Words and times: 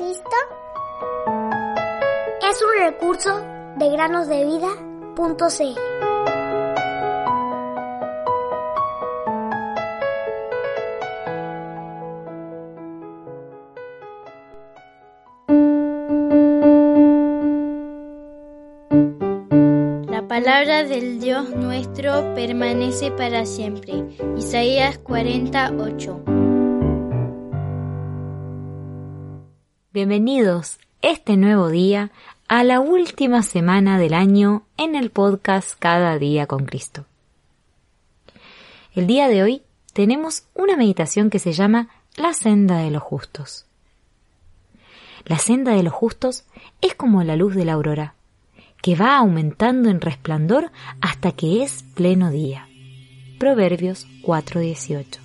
Es 0.00 0.22
un 2.62 2.70
recurso 2.78 3.42
de 3.76 3.90
granosdevida.cl. 3.90 5.80
La 20.10 20.26
palabra 20.26 20.84
del 20.84 21.20
Dios 21.20 21.50
nuestro 21.50 22.34
permanece 22.34 23.10
para 23.10 23.44
siempre. 23.44 24.06
Isaías 24.38 24.96
48. 24.96 26.39
Bienvenidos 29.92 30.78
este 31.02 31.36
nuevo 31.36 31.68
día 31.68 32.12
a 32.46 32.62
la 32.62 32.78
última 32.78 33.42
semana 33.42 33.98
del 33.98 34.14
año 34.14 34.62
en 34.76 34.94
el 34.94 35.10
podcast 35.10 35.76
Cada 35.76 36.16
día 36.16 36.46
con 36.46 36.64
Cristo. 36.64 37.06
El 38.94 39.08
día 39.08 39.26
de 39.26 39.42
hoy 39.42 39.62
tenemos 39.92 40.44
una 40.54 40.76
meditación 40.76 41.28
que 41.28 41.40
se 41.40 41.52
llama 41.52 41.88
La 42.14 42.34
senda 42.34 42.76
de 42.78 42.92
los 42.92 43.02
justos. 43.02 43.66
La 45.24 45.38
senda 45.38 45.72
de 45.72 45.82
los 45.82 45.92
justos 45.92 46.44
es 46.80 46.94
como 46.94 47.24
la 47.24 47.34
luz 47.34 47.56
de 47.56 47.64
la 47.64 47.72
aurora, 47.72 48.14
que 48.82 48.94
va 48.94 49.16
aumentando 49.16 49.90
en 49.90 50.00
resplandor 50.00 50.70
hasta 51.00 51.32
que 51.32 51.64
es 51.64 51.82
pleno 51.96 52.30
día. 52.30 52.68
Proverbios 53.40 54.06
4:18. 54.22 55.18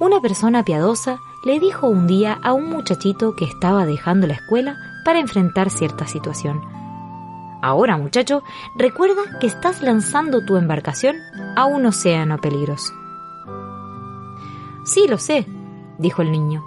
Una 0.00 0.20
persona 0.20 0.64
piadosa 0.64 1.20
le 1.46 1.60
dijo 1.60 1.86
un 1.86 2.08
día 2.08 2.40
a 2.42 2.52
un 2.52 2.68
muchachito 2.68 3.36
que 3.36 3.44
estaba 3.44 3.86
dejando 3.86 4.26
la 4.26 4.32
escuela 4.34 4.78
para 5.04 5.20
enfrentar 5.20 5.70
cierta 5.70 6.04
situación. 6.08 6.60
Ahora, 7.62 7.96
muchacho, 7.96 8.42
recuerda 8.74 9.38
que 9.38 9.46
estás 9.46 9.80
lanzando 9.80 10.44
tu 10.44 10.56
embarcación 10.56 11.14
a 11.54 11.66
un 11.66 11.86
océano 11.86 12.38
peligroso. 12.38 12.92
Sí, 14.82 15.06
lo 15.08 15.18
sé, 15.18 15.46
dijo 15.98 16.20
el 16.20 16.32
niño, 16.32 16.64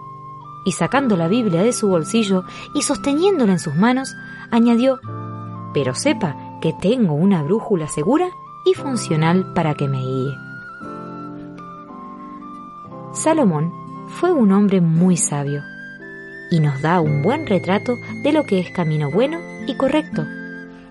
y 0.63 0.71
sacando 0.71 1.17
la 1.17 1.27
Biblia 1.27 1.61
de 1.61 1.73
su 1.73 1.89
bolsillo 1.89 2.45
y 2.73 2.81
sosteniéndola 2.81 3.51
en 3.51 3.59
sus 3.59 3.75
manos, 3.75 4.15
añadió, 4.49 5.01
pero 5.73 5.93
sepa 5.93 6.37
que 6.61 6.71
tengo 6.71 7.15
una 7.15 7.43
brújula 7.43 7.89
segura 7.89 8.29
y 8.65 8.75
funcional 8.75 9.51
para 9.53 9.73
que 9.73 9.89
me 9.89 9.99
guíe. 9.99 10.37
Salomón 13.11 13.78
fue 14.09 14.31
un 14.31 14.51
hombre 14.51 14.81
muy 14.81 15.17
sabio 15.17 15.63
y 16.51 16.59
nos 16.59 16.81
da 16.81 16.99
un 16.99 17.21
buen 17.21 17.45
retrato 17.47 17.97
de 18.23 18.31
lo 18.31 18.43
que 18.43 18.59
es 18.59 18.71
camino 18.71 19.11
bueno 19.11 19.39
y 19.67 19.75
correcto, 19.75 20.25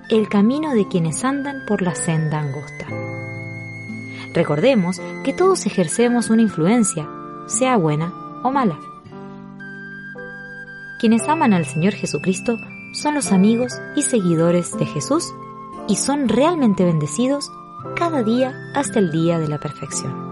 el 0.09 0.29
camino 0.29 0.73
de 0.75 0.87
quienes 0.87 1.25
andan 1.25 1.67
por 1.67 1.83
la 1.83 1.95
senda 1.95 2.41
angosta. 2.41 2.87
Recordemos 4.33 5.01
que 5.25 5.33
todos 5.33 5.67
ejercemos 5.67 6.31
una 6.31 6.43
influencia, 6.43 7.09
sea 7.47 7.77
buena 7.77 8.13
o 8.45 8.51
mala. 8.51 8.79
Quienes 11.01 11.29
aman 11.29 11.53
al 11.53 11.65
Señor 11.65 11.95
Jesucristo 11.95 12.57
son 12.93 13.15
los 13.15 13.33
amigos 13.33 13.73
y 13.97 14.03
seguidores 14.03 14.77
de 14.79 14.87
Jesús 14.87 15.33
y 15.89 15.97
son 15.97 16.29
realmente 16.29 16.85
bendecidos 16.85 17.51
cada 17.97 18.23
día 18.23 18.55
hasta 18.75 18.99
el 18.99 19.11
día 19.11 19.39
de 19.39 19.49
la 19.49 19.59
perfección. 19.59 20.28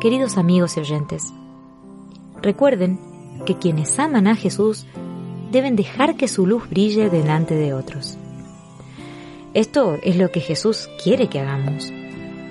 Queridos 0.00 0.36
amigos 0.36 0.76
y 0.76 0.80
oyentes, 0.80 1.32
recuerden 2.42 3.00
que 3.46 3.56
quienes 3.56 3.98
aman 3.98 4.26
a 4.26 4.36
Jesús 4.36 4.86
deben 5.50 5.74
dejar 5.74 6.16
que 6.16 6.28
su 6.28 6.46
luz 6.46 6.68
brille 6.68 7.08
delante 7.08 7.54
de 7.54 7.72
otros. 7.72 8.18
Esto 9.54 9.94
es 10.02 10.18
lo 10.18 10.30
que 10.30 10.40
Jesús 10.40 10.90
quiere 11.02 11.28
que 11.28 11.40
hagamos, 11.40 11.90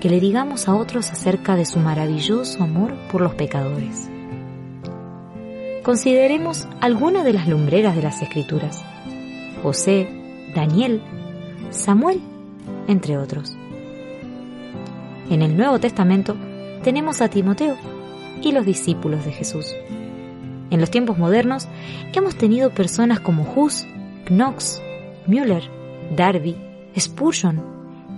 que 0.01 0.09
le 0.09 0.19
digamos 0.19 0.67
a 0.67 0.73
otros 0.73 1.11
acerca 1.11 1.55
de 1.55 1.66
su 1.66 1.78
maravilloso 1.78 2.63
amor 2.63 2.95
por 3.11 3.22
los 3.22 3.35
pecadores. 3.35 4.09
Consideremos 5.84 6.67
algunas 6.81 7.25
de 7.25 7.34
las 7.34 7.47
lumbreras 7.47 7.95
de 7.95 8.01
las 8.01 8.23
Escrituras, 8.23 8.84
José, 9.61 10.09
Daniel, 10.55 11.00
Samuel, 11.69 12.22
entre 12.88 13.19
otros. 13.19 13.55
En 15.29 15.44
el 15.44 15.55
Nuevo 15.55 15.79
Testamento 15.79 16.35
tenemos 16.83 17.21
a 17.21 17.29
Timoteo 17.29 17.77
y 18.41 18.51
los 18.51 18.65
discípulos 18.65 19.25
de 19.25 19.31
Jesús. 19.31 19.75
En 20.69 20.79
los 20.79 20.91
tiempos 20.91 21.17
modernos 21.17 21.67
hemos 22.13 22.35
tenido 22.35 22.71
personas 22.71 23.19
como 23.19 23.43
Hus, 23.55 23.85
Knox, 24.27 24.81
Müller, 25.27 25.69
Darby, 26.15 26.55
Spurgeon, 26.97 27.61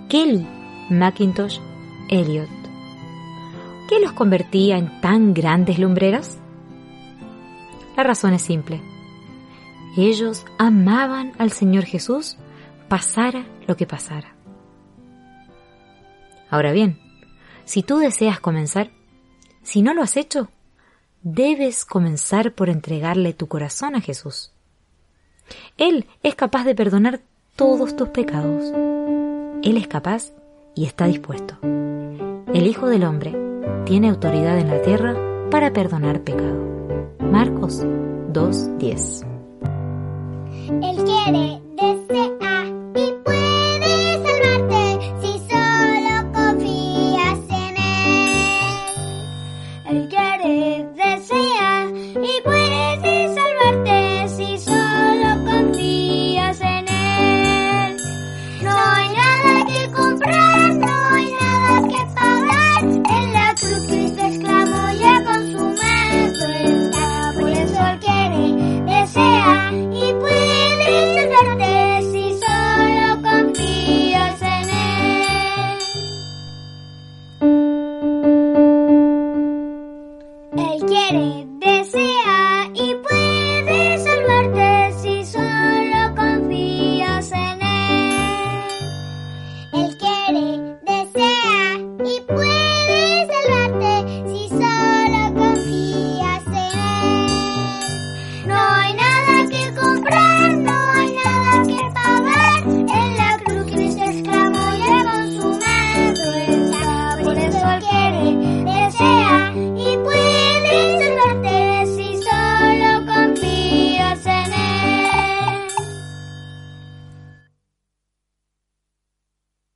Kelly, 0.08 0.46
Mackintosh, 0.90 1.58
Eliot. 2.08 2.48
¿Qué 3.88 4.00
los 4.00 4.12
convertía 4.12 4.76
en 4.76 5.00
tan 5.00 5.34
grandes 5.34 5.78
lumbreras? 5.78 6.38
La 7.96 8.02
razón 8.02 8.34
es 8.34 8.42
simple. 8.42 8.80
Ellos 9.96 10.44
amaban 10.58 11.32
al 11.38 11.52
Señor 11.52 11.84
Jesús, 11.84 12.36
pasara 12.88 13.46
lo 13.66 13.76
que 13.76 13.86
pasara. 13.86 14.34
Ahora 16.50 16.72
bien, 16.72 16.98
si 17.68 17.82
tú 17.82 17.98
deseas 17.98 18.40
comenzar, 18.40 18.90
si 19.62 19.82
no 19.82 19.92
lo 19.92 20.02
has 20.02 20.16
hecho, 20.16 20.48
debes 21.22 21.84
comenzar 21.84 22.54
por 22.54 22.70
entregarle 22.70 23.34
tu 23.34 23.46
corazón 23.46 23.94
a 23.94 24.00
Jesús. 24.00 24.52
Él 25.76 26.06
es 26.22 26.34
capaz 26.34 26.64
de 26.64 26.74
perdonar 26.74 27.20
todos 27.56 27.94
tus 27.94 28.08
pecados. 28.08 28.72
Él 29.62 29.76
es 29.76 29.86
capaz 29.86 30.32
y 30.74 30.86
está 30.86 31.08
dispuesto. 31.08 31.58
El 31.62 32.66
Hijo 32.66 32.86
del 32.86 33.04
Hombre 33.04 33.36
tiene 33.84 34.08
autoridad 34.08 34.58
en 34.58 34.68
la 34.68 34.80
tierra 34.80 35.14
para 35.50 35.70
perdonar 35.70 36.22
pecado. 36.22 36.64
Marcos 37.20 37.82
2.10 37.84 39.26
Él 40.82 41.04
quiere, 41.04 41.60
again. 49.88 50.27